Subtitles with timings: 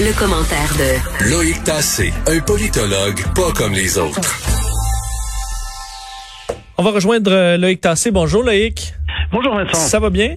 [0.00, 4.20] Le, commentaire de Loïc Tassé, un politologue pas comme les autres.
[6.78, 8.10] On va rejoindre euh, Loïc Tassé.
[8.10, 8.94] Bonjour Loïc.
[9.30, 9.78] Bonjour Vincent.
[9.78, 10.36] Ça va bien?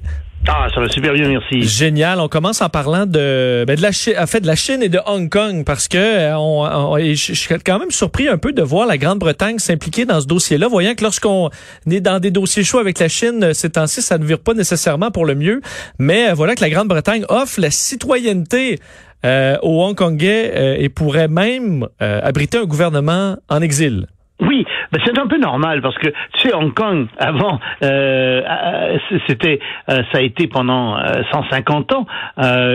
[0.50, 1.62] Ah, ça va super bien, merci.
[1.62, 2.20] Génial.
[2.20, 4.90] On commence en parlant de, ben de la Chine, en fait, de la Chine et
[4.90, 8.62] de Hong Kong parce que euh, on, je suis quand même surpris un peu de
[8.62, 11.50] voir la Grande-Bretagne s'impliquer dans ce dossier-là, voyant que lorsqu'on
[11.90, 14.54] est dans des dossiers chauds avec la Chine euh, ces temps-ci, ça ne vire pas
[14.54, 15.62] nécessairement pour le mieux.
[16.00, 18.82] Mais voilà que la Grande-Bretagne offre la citoyenneté
[19.24, 24.08] aux Hongkongais et pourrait même abriter un gouvernement en exil.
[24.46, 28.98] Oui, ben c'est un peu normal parce que tu sais Hong Kong avant euh, euh
[29.28, 30.98] c'était euh, ça a été pendant
[31.32, 32.06] 150 euh, ans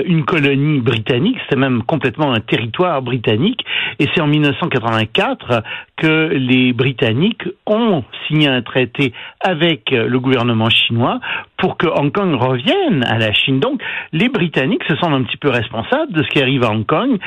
[0.06, 3.64] une colonie britannique, c'était même complètement un territoire britannique
[3.98, 5.62] et c'est en 1984
[5.96, 11.18] que les Britanniques ont signé un traité avec le gouvernement chinois
[11.58, 13.60] pour que Hong Kong revienne à la Chine.
[13.60, 16.86] Donc, les Britanniques se sentent un petit peu responsables de ce qui arrive à Hong
[16.86, 17.18] Kong.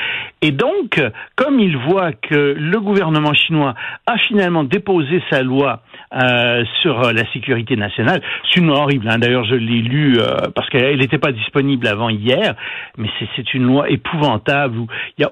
[0.41, 1.01] Et donc,
[1.35, 3.75] comme ils voient que le gouvernement chinois
[4.07, 5.81] a finalement déposé sa loi
[6.13, 9.07] euh, sur la sécurité nationale, c'est une loi horrible.
[9.09, 9.19] Hein.
[9.19, 12.55] D'ailleurs, je l'ai lu euh, parce qu'elle n'était pas disponible avant hier,
[12.97, 15.31] mais c'est une loi épouvantable où il y a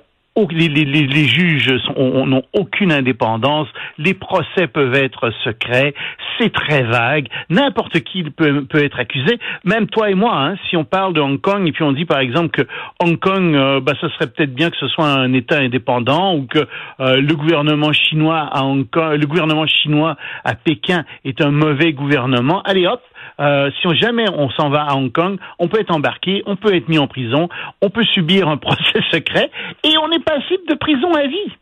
[0.52, 5.94] les, juges n'ont aucune indépendance, les procès peuvent être secrets,
[6.38, 10.84] c'est très vague, n'importe qui peut, être accusé, même toi et moi, hein, si on
[10.84, 12.68] parle de Hong Kong et puis on dit par exemple que
[13.04, 16.60] Hong Kong, euh, bah, serait peut-être bien que ce soit un État indépendant ou que
[17.00, 21.94] euh, le gouvernement chinois à Hong Kong, le gouvernement chinois à Pékin est un mauvais
[21.94, 23.02] gouvernement, allez hop,
[23.40, 26.76] euh, si jamais on s'en va à Hong Kong, on peut être embarqué, on peut
[26.76, 27.50] être mis en prison,
[27.82, 29.50] on peut subir un procès secret
[29.84, 31.58] et on est passible de prison à vie.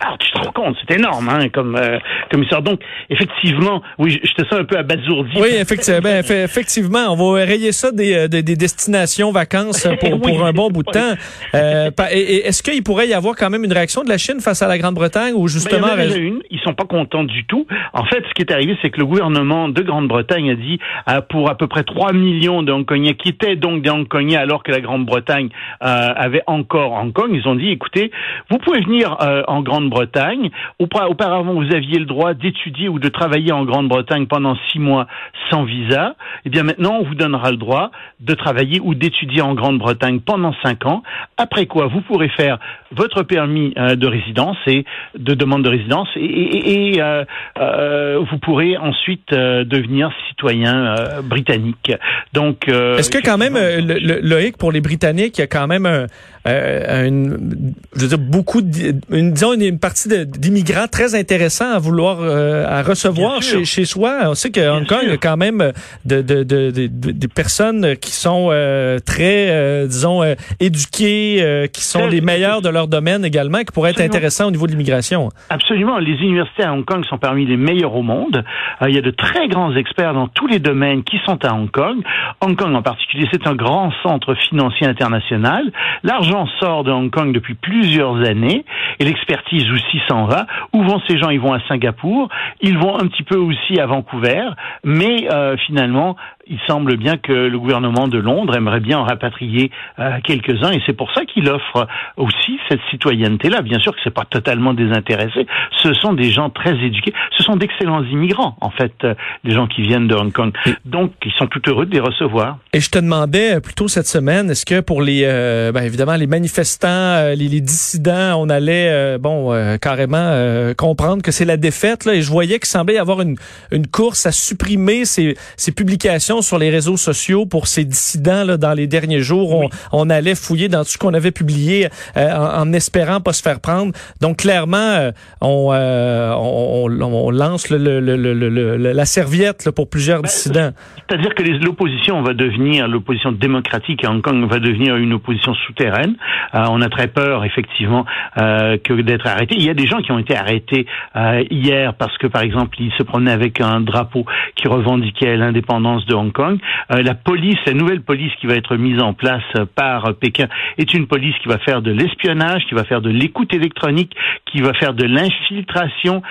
[0.00, 1.98] Alors, tu te rends compte, c'est énorme, hein, comme, euh,
[2.30, 2.62] comme histoire.
[2.62, 5.32] Donc, effectivement, oui, je te sens un peu abasourdi.
[5.36, 10.44] Oui, effectivement, ben, effectivement, on va rayer ça des, euh, des, destinations vacances pour, pour
[10.44, 11.14] un bon bout de temps.
[11.54, 14.62] Euh, et, est-ce qu'il pourrait y avoir quand même une réaction de la Chine face
[14.62, 15.96] à la Grande-Bretagne ou justement...
[15.96, 17.66] Ben, il y en a une, ils sont pas contents du tout.
[17.92, 20.78] En fait, ce qui est arrivé, c'est que le gouvernement de Grande-Bretagne a dit,
[21.08, 22.76] euh, pour à peu près 3 millions de
[23.12, 25.48] qui étaient donc des Hongkongais alors que la Grande-Bretagne
[25.82, 28.10] euh, avait encore Hong Kong, ils ont dit, écoutez,
[28.50, 29.16] vous pouvez venir
[29.48, 34.56] en Grande bretagne Auparavant, vous aviez le droit d'étudier ou de travailler en Grande-Bretagne pendant
[34.70, 35.06] six mois
[35.50, 36.14] sans visa.
[36.44, 40.54] Eh bien, maintenant, on vous donnera le droit de travailler ou d'étudier en Grande-Bretagne pendant
[40.62, 41.02] cinq ans.
[41.36, 42.58] Après quoi, vous pourrez faire
[42.92, 44.84] votre permis euh, de résidence et
[45.18, 47.24] de demande de résidence et, euh,
[47.58, 50.94] euh, vous pourrez ensuite devenir citoyen
[51.24, 51.92] britannique.
[52.32, 55.86] Donc, est-ce que quand même, le, Loïc, pour les Britanniques, il y a quand même
[55.86, 56.06] un,
[56.46, 61.78] une, je veux dire, beaucoup, de, une, disons une une partie d'immigrants très intéressants à
[61.78, 64.20] vouloir euh, à recevoir chez, chez, soi.
[64.24, 65.72] On sait que Hong Kong a quand même
[66.04, 70.22] de, de, de, des personnes qui sont euh, très, euh, disons,
[70.60, 74.66] éduquées, qui sont les meilleurs de leur domaine également, qui pourraient être intéressants au niveau
[74.66, 75.30] de l'immigration.
[75.50, 75.98] Absolument.
[75.98, 78.44] Les universités à Hong Kong sont parmi les meilleures au monde.
[78.86, 81.70] il y a de très grands experts dans tous les domaines qui sont à Hong
[81.70, 81.98] Kong.
[82.40, 85.72] Hong Kong en particulier, c'est un grand centre financier international.
[86.02, 88.64] L'argent sort de Hong Kong depuis plusieurs années
[88.98, 90.46] et l'expertise aussi s'en va.
[90.74, 91.30] Où vont ces gens?
[91.30, 92.28] Ils vont à Singapour,
[92.60, 94.50] ils vont un petit peu aussi à Vancouver,
[94.84, 96.16] mais euh, finalement,
[96.48, 100.82] il semble bien que le gouvernement de Londres aimerait bien en rapatrier euh, quelques-uns, et
[100.86, 101.86] c'est pour ça qu'il offre
[102.16, 103.62] aussi cette citoyenneté-là.
[103.62, 105.46] Bien sûr que c'est pas totalement désintéressé.
[105.82, 107.12] Ce sont des gens très éduqués.
[107.36, 109.14] Ce sont d'excellents immigrants, en fait, euh,
[109.44, 110.52] les gens qui viennent de Hong Kong.
[110.84, 112.58] Donc, ils sont tout heureux de les recevoir.
[112.72, 115.22] Et je te demandais plutôt cette semaine, est-ce que pour les,
[115.72, 121.30] ben, évidemment, les manifestants, les, les dissidents, on allait, bon, euh, carrément euh, comprendre que
[121.30, 122.04] c'est la défaite.
[122.04, 123.36] Là, et je voyais qu'il semblait y avoir une,
[123.70, 128.56] une course à supprimer ces, ces publications sur les réseaux sociaux pour ces dissidents là,
[128.56, 129.54] dans les derniers jours.
[129.54, 133.42] On, on, allait fouiller dans tout ce qu'on avait publié euh, en, espérant pas se
[133.42, 133.92] faire prendre.
[134.20, 135.10] Donc clairement,
[135.40, 140.70] on, on, on, lance le, le, le, la serviette pour plusieurs ben, dissidents.
[141.08, 146.14] C'est-à-dire que l'opposition va devenir, l'opposition démocratique à Hong Kong va devenir une opposition souterraine.
[146.52, 148.04] on a très peur, effectivement,
[148.36, 150.86] que d'être il y a des gens qui ont été arrêtés
[151.16, 154.24] euh, hier parce que, par exemple, ils se promenaient avec un drapeau
[154.54, 156.58] qui revendiquait l'indépendance de Hong Hong Kong.
[156.90, 159.44] la police, la nouvelle police qui va être mise en place
[159.74, 163.54] par Pékin est une police qui va faire de l'espionnage, qui va faire de l'écoute
[163.54, 164.14] électronique,
[164.46, 166.22] qui va faire de l'infiltration.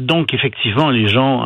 [0.00, 1.44] donc effectivement, les gens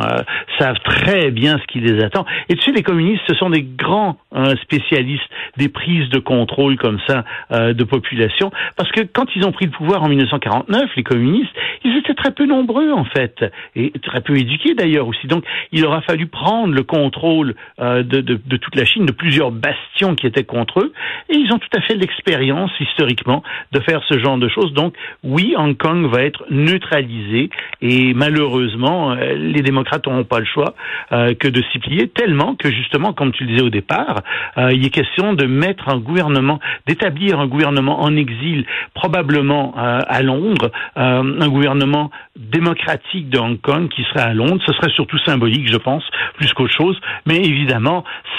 [0.57, 2.25] savent très bien ce qui les attend.
[2.49, 4.17] Et tu sais, les communistes, ce sont des grands
[4.61, 5.23] spécialistes
[5.57, 9.71] des prises de contrôle comme ça de population, parce que quand ils ont pris le
[9.71, 11.53] pouvoir en 1949, les communistes,
[11.83, 13.43] ils étaient très peu nombreux en fait,
[13.75, 15.27] et très peu éduqués d'ailleurs aussi.
[15.27, 19.11] Donc il aura fallu prendre le contrôle euh, de, de, de, toute la Chine, de
[19.11, 20.93] plusieurs bastions qui étaient contre eux,
[21.29, 24.73] et ils ont tout à fait l'expérience historiquement de faire ce genre de choses.
[24.73, 24.93] Donc
[25.23, 27.49] oui, Hong Kong va être neutralisé,
[27.81, 30.75] et malheureusement, euh, les démocrates n'auront pas le choix
[31.11, 34.21] euh, que de s'y plier, tellement que justement, comme tu le disais au départ,
[34.57, 40.71] il est question de mettre un gouvernement, d'établir un gouvernement en exil, probablement à Londres,
[40.95, 44.61] un gouvernement démocratique de Hong Kong qui serait à Londres.
[44.65, 46.03] Ce serait surtout symbolique, je pense,
[46.35, 46.99] plus qu'autre chose.
[47.25, 47.37] Mais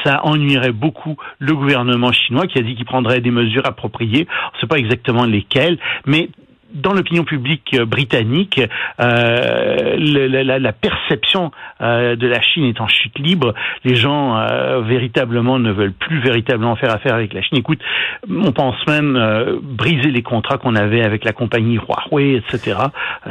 [0.04, 4.26] ça ennuierait beaucoup le gouvernement chinois qui a dit qu'il prendrait des mesures appropriées.
[4.52, 6.28] On ne sait pas exactement lesquelles, mais
[6.74, 8.60] dans l'opinion publique euh, britannique,
[9.00, 13.54] euh, la, la, perception euh, de la Chine est en chute libre.
[13.84, 17.58] Les gens euh, véritablement ne veulent plus véritablement faire affaire avec la Chine.
[17.58, 17.80] Écoute,
[18.28, 22.76] on pense même euh, briser les contrats qu'on avait avec la compagnie Huawei, etc.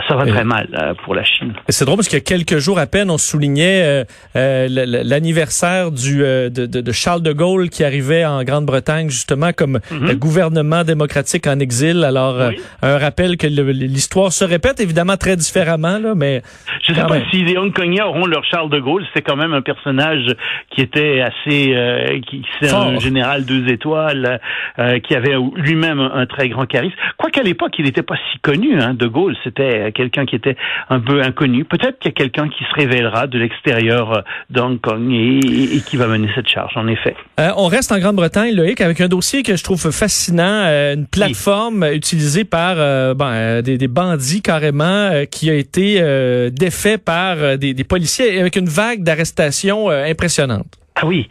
[0.08, 1.54] Ça va très mal pour la Chine.
[1.70, 4.06] C'est drôle parce qu'il y a quelques jours à peine, on soulignait
[4.36, 10.16] l'anniversaire du de, de, Charles de Gaulle qui arrivait en Grande-Bretagne justement comme mm-hmm.
[10.16, 12.04] gouvernement démocratique en exil.
[12.04, 12.36] Alors
[12.82, 16.42] un rappel que l'histoire se répète, évidemment très différemment, là, mais...
[16.86, 19.06] Je ne sais pas si les Hongkongais auront leur Charles de Gaulle.
[19.16, 20.36] C'est quand même un personnage
[20.70, 21.74] qui était assez...
[21.74, 24.40] Euh, qui C'est un général deux étoiles,
[24.80, 26.96] euh, qui avait lui-même un, très grand charisme.
[27.18, 29.36] Quoiqu'à l'époque, il n'était pas si connu, hein, de Gaulle.
[29.44, 30.58] C'était quelqu'un qui était
[30.90, 31.64] un peu inconnu.
[31.64, 35.82] Peut-être qu'il y a quelqu'un qui se révélera de l'extérieur euh, de Hong Kong et,
[35.86, 37.16] qui va mener cette charge, en effet.
[37.38, 42.44] on reste en Grande-Bretagne, Loïc, avec un dossier que je trouve fascinant, une plateforme utilisée
[42.44, 42.76] par...
[43.22, 48.68] Euh, des, bandits carrément euh, qui a été euh, défait par des, policiers avec une
[48.68, 50.68] vague d'arrestations impressionnante.
[50.96, 51.28] Ah oui,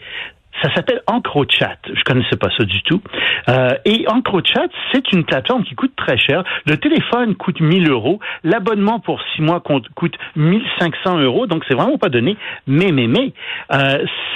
[0.62, 1.78] ça s'appelle EncroChat.
[1.86, 3.00] Je connaissais pas ça du tout.
[3.84, 6.44] Et EncroChat, c'est une plateforme qui coûte très cher.
[6.66, 8.20] Le téléphone coûte 1000 euros.
[8.44, 11.46] L'abonnement pour six mois coûte 1500 euros.
[11.46, 12.36] Donc, c'est vraiment pas donné.
[12.66, 13.32] Mais, mais, mais,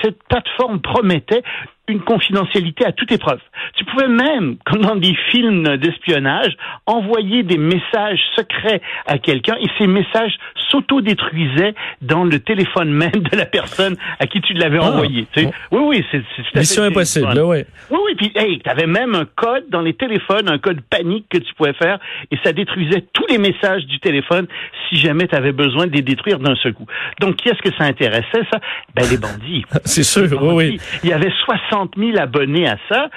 [0.02, 1.42] cette plateforme promettait
[1.88, 3.40] une confidentialité à toute épreuve.
[3.76, 6.56] Tu pouvais même, comme dans des films d'espionnage,
[6.86, 10.36] envoyer des messages secrets à quelqu'un et ces messages
[10.70, 14.90] s'auto-détruisaient dans le téléphone même de la personne à qui tu l'avais ah.
[14.90, 15.26] envoyé.
[15.32, 15.50] Tu sais.
[15.70, 17.58] Oui, oui, c'est Mission impossible, oui.
[17.90, 21.26] Oui, oui, puis hey, tu avais même un code dans les téléphones, un code panique
[21.30, 21.98] que tu pouvais faire
[22.32, 24.46] et ça détruisait tous les messages du téléphone
[24.88, 26.86] si jamais tu avais besoin de les détruire d'un seul coup.
[27.20, 28.60] Donc, qui est-ce que ça intéressait, ça?
[28.94, 29.64] Ben, les bandits.
[29.84, 30.80] c'est sûr, oui, oui.
[31.04, 33.08] Il y avait 60 000 abonnés à ça.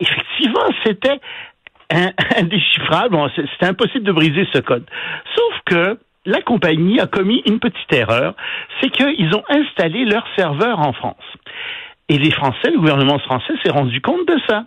[0.00, 1.20] Effectivement, c'était
[2.38, 3.16] indéchiffrable.
[3.34, 4.84] C'était impossible de briser ce code.
[5.34, 8.34] Sauf que la compagnie a commis une petite erreur,
[8.80, 11.22] c'est qu'ils ont installé leur serveur en France.
[12.08, 14.64] Et les Français, le gouvernement français s'est rendu compte de ça.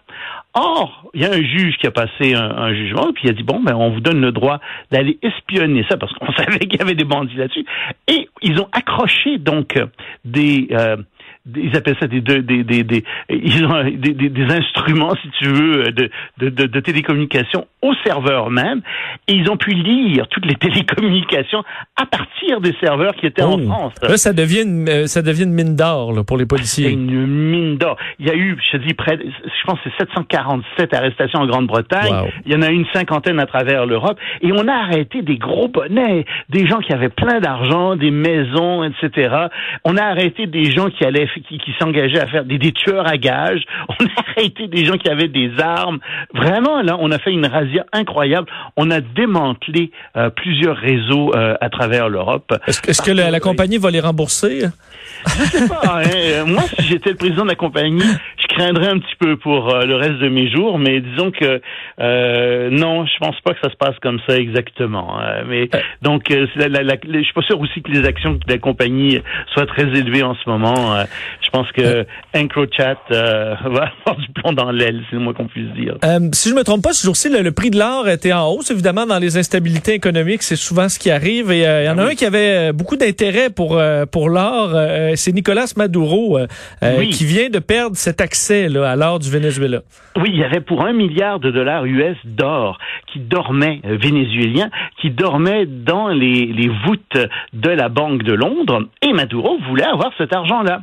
[0.53, 3.44] Or, il y a un juge qui a passé un, jugement, puis il a dit
[3.44, 4.59] bon, ben on vous donne le droit
[4.92, 7.65] d'aller espionner ça parce qu'on savait qu'il y avait des bandits là-dessus.
[8.07, 9.80] Et ils ont accroché donc
[10.25, 10.97] des euh,
[11.56, 15.91] ils appellent ça des, des, des, des ils ont des, des, instruments, si tu veux,
[15.91, 18.81] de, de, de, télécommunication au serveur même,
[19.28, 21.63] et ils ont pu lire toutes les télécommunications
[21.95, 23.63] à partir des serveurs qui étaient en oh.
[23.63, 23.94] France.
[24.02, 26.92] Là, ça devient une, euh, ça devient une mine d'or pour les policiers.
[26.92, 27.97] Une mine d'or.
[28.19, 32.31] Il y a eu, je dis près, je pense, c'est 747 arrestations en Grande-Bretagne.
[32.45, 35.68] Il y en a une cinquantaine à travers l'Europe, et on a arrêté des gros
[35.68, 39.47] bonnets, des gens qui avaient plein d'argent, des maisons, etc.
[39.85, 43.64] On a arrêté des gens qui allaient qui, s'engageaient à faire des, tueurs à gages.
[43.90, 46.00] On a arrêté des gens qui avaient des armes.
[46.33, 48.48] Vraiment, là, on a fait une razzia incroyable.
[48.78, 52.54] On a démantelé euh, plusieurs réseaux euh, à travers l'Europe.
[52.68, 54.62] Est-ce que la, compagnie va les rembourser?
[55.26, 55.81] Je sais pas.
[55.86, 56.04] Hein.
[56.19, 59.74] Euh, moi, si j'étais le président de la compagnie, je craindrais un petit peu pour
[59.74, 61.62] le reste de mes jours, mais disons que
[62.69, 65.19] non, je pense pas que ça se passe comme ça exactement.
[65.19, 65.44] Hein.
[65.48, 65.69] mais
[66.02, 69.19] donc, je suis pas sûr aussi que les actions de la compagnie
[69.54, 70.95] soient très élevées en ce moment.
[71.42, 75.47] Je pense que EncroChat euh, va avoir du plomb dans l'aile, c'est le moins qu'on
[75.47, 75.95] puisse dire.
[76.04, 78.71] Euh, si je me trompe pas, ce jour-ci, le, prix de l'or était en hausse.
[78.71, 81.52] Évidemment, dans les instabilités économiques, c'est souvent ce qui arrive.
[81.52, 84.76] Et euh, il y en a ah un qui avait beaucoup d'intérêt pour pour l'or.
[85.16, 86.40] c'est Nicolas Maduro
[87.11, 89.81] qui vient de perdre cet accès là, à l'or du Venezuela.
[90.18, 92.78] Oui, il y avait pour un milliard de dollars US d'or
[93.11, 94.69] qui dormait vénézuélien,
[95.02, 97.18] qui dormait dans les, les voûtes
[97.54, 98.88] de la Banque de Londres.
[99.02, 100.81] Et Maduro voulait avoir cet argent-là.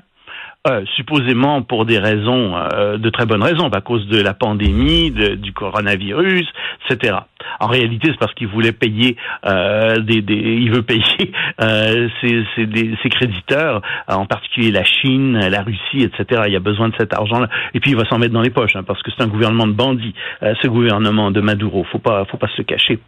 [0.67, 5.11] Euh, supposément pour des raisons, euh, de très bonnes raisons, à cause de la pandémie,
[5.11, 6.47] du coronavirus,
[6.91, 7.19] etc.
[7.61, 11.03] En réalité, c'est parce qu'il voulait payer euh, des, des, il veut payer
[11.61, 12.67] euh, ses, ses,
[13.03, 16.43] ses, créditeurs, en particulier la Chine, la Russie, etc.
[16.49, 18.77] Il a besoin de cet argent-là, et puis il va s'en mettre dans les poches,
[18.77, 21.85] hein, parce que c'est un gouvernement de bandits, euh, ce gouvernement de Maduro.
[21.85, 22.99] Faut pas, faut pas se cacher.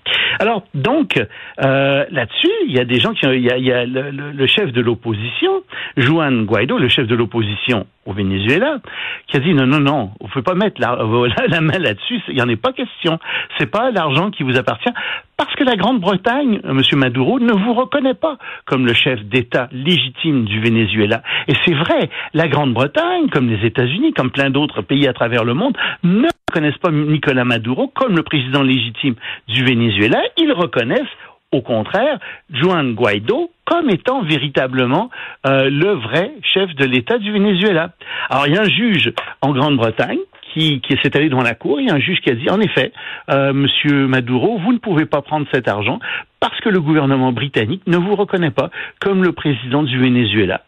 [0.40, 1.18] Alors donc
[1.64, 4.10] euh, là-dessus, il y a des gens qui, il y a, il y a le,
[4.10, 5.62] le, chef de l'opposition,
[5.96, 8.78] Juan Guaido, le chef de l'opposition au Venezuela,
[9.26, 10.96] qui a dit non, non, non, vous ne pouvez pas mettre la,
[11.48, 13.18] la main là-dessus, il n'y en est pas question.
[13.58, 14.92] C'est pas l'argent qui vous appartient,
[15.36, 16.98] parce que la Grande-Bretagne, euh, M.
[16.98, 21.22] Maduro, ne vous reconnaît pas comme le chef d'État légitime du Venezuela.
[21.46, 25.54] Et c'est vrai, la Grande-Bretagne, comme les États-Unis, comme plein d'autres pays à travers le
[25.54, 29.14] monde, ne reconnaissent pas Nicolas Maduro comme le président légitime
[29.48, 30.20] du Venezuela.
[30.36, 31.06] Ils reconnaissent
[31.50, 32.18] au contraire,
[32.50, 35.10] Juan Guaido comme étant véritablement
[35.46, 37.90] euh, le vrai chef de l'État du Venezuela.
[38.28, 40.18] Alors il y a un juge en Grande-Bretagne
[40.58, 42.50] qui, qui s'est allé devant la cour, il y a un juge qui a dit,
[42.50, 42.92] en effet,
[43.30, 46.00] euh, Monsieur Maduro, vous ne pouvez pas prendre cet argent
[46.40, 50.62] parce que le gouvernement britannique ne vous reconnaît pas comme le président du Venezuela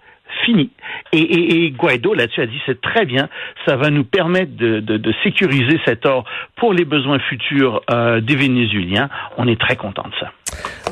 [0.45, 0.71] fini.
[1.13, 3.29] Et, Guaido là-dessus a dit c'est très bien,
[3.67, 6.25] ça va nous permettre de, sécuriser cet or
[6.57, 9.09] pour les besoins futurs euh, des Vénézuéliens.
[9.37, 10.33] On est très content de ça.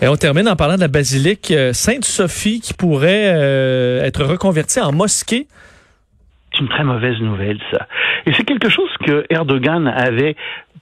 [0.03, 4.81] Et on termine en parlant de la basilique euh, Sainte-Sophie qui pourrait euh, être reconvertie
[4.81, 5.47] en mosquée.
[6.61, 7.87] Une très mauvaise nouvelle, ça.
[8.27, 10.35] Et c'est quelque chose que Erdogan avait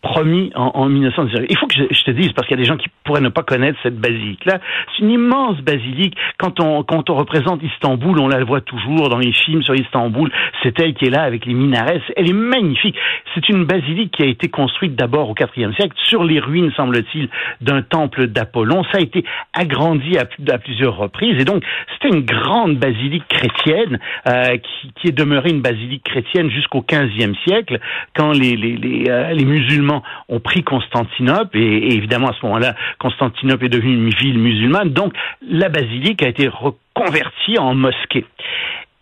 [0.02, 1.46] promis en, en 1919.
[1.48, 3.28] Il faut que je, te dise, parce qu'il y a des gens qui pourraient ne
[3.28, 4.60] pas connaître cette basilique-là.
[4.92, 6.16] C'est une immense basilique.
[6.38, 10.30] Quand on, quand on représente Istanbul, on la voit toujours dans les films sur Istanbul.
[10.62, 12.02] C'est elle qui est là avec les minarets.
[12.16, 12.96] Elle est magnifique.
[13.34, 17.28] C'est une basilique qui a été construite d'abord au IVe siècle sur les ruines, semble-t-il,
[17.60, 18.84] d'un temple d'Apollon.
[18.92, 20.24] Ça a été agrandi à,
[20.58, 21.40] plusieurs reprises.
[21.40, 21.62] Et donc,
[21.94, 23.98] c'était une grande basilique chrétienne
[24.28, 27.78] euh, qui, qui, est demeurée une basilique chrétienne jusqu'au XVe siècle,
[28.14, 29.85] quand les, les, les, euh, les musulmans
[30.28, 34.90] ont pris Constantinople et, évidemment à ce moment-là, Constantinople est devenue une ville musulmane.
[34.90, 35.12] Donc
[35.48, 38.24] la basilique a été reconvertie en mosquée.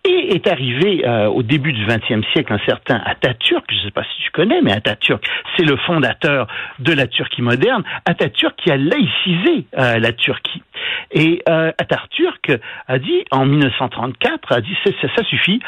[0.07, 3.91] Et est arrivé euh, au début du XXe siècle un certain Atatürk, je ne sais
[3.91, 5.25] pas si tu connais, mais Atatürk,
[5.57, 6.47] c'est le fondateur
[6.79, 10.63] de la Turquie moderne, Atatürk qui a laïcisé euh, la Turquie.
[11.11, 12.53] Et euh, Atatürk
[12.87, 15.61] a dit, en 1934, a dit, ça, ça suffit,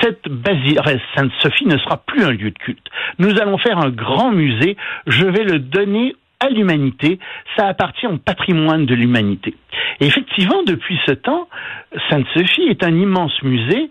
[0.00, 0.78] cette basilique,
[1.14, 2.86] Sainte-Sophie ne sera plus un lieu de culte.
[3.18, 4.76] Nous allons faire un grand musée,
[5.06, 6.14] je vais le donner
[6.48, 7.18] l'humanité,
[7.56, 9.54] ça appartient au patrimoine de l'humanité.
[10.00, 11.48] Et effectivement, depuis ce temps,
[12.08, 13.90] Sainte-Sophie est un immense musée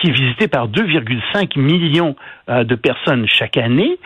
[0.00, 2.16] qui est visité par 2,5 millions
[2.48, 3.98] euh, de personnes chaque année,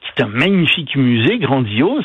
[0.00, 2.04] qui est un magnifique musée grandiose.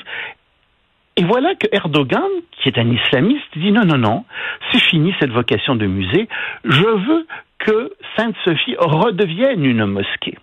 [1.18, 4.26] Et voilà que Erdogan, qui est un islamiste, dit non, non, non,
[4.72, 6.28] c'est fini cette vocation de musée,
[6.64, 7.28] je veux
[7.60, 10.38] que Sainte-Sophie redevienne une mosquée.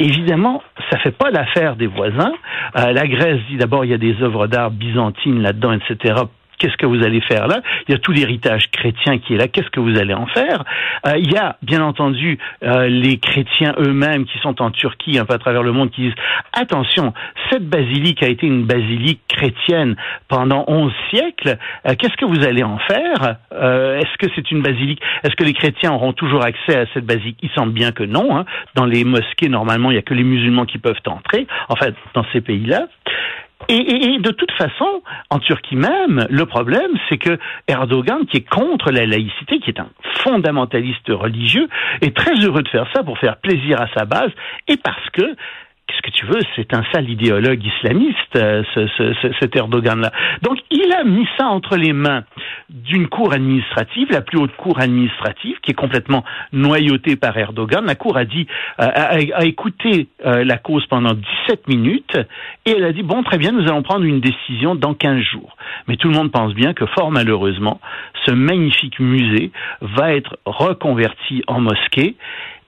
[0.00, 2.32] Évidemment, ça fait pas l'affaire des voisins.
[2.78, 6.24] Euh, la Grèce dit d'abord il y a des œuvres d'art byzantines là-dedans, etc
[6.60, 7.62] qu'est-ce que vous allez faire là?
[7.88, 10.62] Il y a tout l'héritage chrétien qui est là, qu'est-ce que vous allez en faire?
[11.06, 15.24] Euh, Il y a bien entendu euh, les chrétiens eux-mêmes qui sont en Turquie, un
[15.24, 16.14] peu à travers le monde, qui disent
[16.52, 17.14] attention,
[17.50, 19.96] cette basilique a été une basilique chrétienne
[20.28, 23.36] pendant onze siècles, euh, qu'est-ce que vous allez en faire?
[23.50, 25.00] Est-ce que c'est une basilique?
[25.24, 27.38] Est-ce que les chrétiens auront toujours accès à cette basilique?
[27.42, 28.36] Il semble bien que non.
[28.36, 28.44] Hein.
[28.74, 31.94] Dans les mosquées, normalement, il n'y a que les musulmans qui peuvent entrer, en fait,
[32.14, 32.86] dans ces pays-là.
[33.68, 37.38] Et, de toute façon, en Turquie même, le problème, c'est que
[37.68, 39.90] Erdogan, qui est contre la laïcité, qui est un
[40.22, 41.68] fondamentaliste religieux,
[42.00, 44.30] est très heureux de faire ça pour faire plaisir à sa base
[44.66, 45.36] et parce que
[45.90, 50.12] qu'est-ce que tu veux, c'est un sale idéologue islamiste, euh, ce, ce, cet Erdogan-là.
[50.42, 52.24] Donc, il a mis ça entre les mains
[52.68, 57.84] d'une cour administrative, la plus haute cour administrative, qui est complètement noyautée par Erdogan.
[57.84, 58.46] La cour a dit,
[58.80, 62.16] euh, a, écouté euh, la cause pendant 17 minutes,
[62.66, 65.56] et elle a dit, bon, très bien, nous allons prendre une décision dans 15 jours.
[65.88, 67.80] Mais tout le monde pense bien que, fort malheureusement,
[68.26, 72.16] ce magnifique musée va être reconverti en mosquée,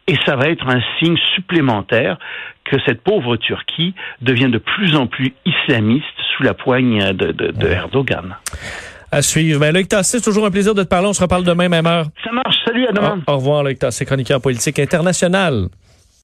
[0.09, 2.19] et ça va être un signe supplémentaire
[2.65, 6.07] que cette pauvre Turquie devient de plus en plus islamiste
[6.37, 8.37] sous la poigne de, de, Erdogan.
[9.11, 9.61] À suivre.
[9.61, 11.07] Ben, Loïc Tassé, c'est toujours un plaisir de te parler.
[11.09, 12.07] On se reparle demain, même heure.
[12.25, 12.57] Ça marche.
[12.65, 13.21] Salut, à demain.
[13.27, 15.69] Au, revoir, Loïc Tassé, chroniqueur politique international.